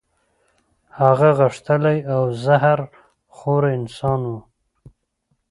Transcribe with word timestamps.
هغه 0.99 1.29
غښتلی 1.39 1.97
او 2.13 2.21
زهر 2.43 2.79
خوره 3.35 3.69
انسان 3.79 4.21
وو. 4.29 4.39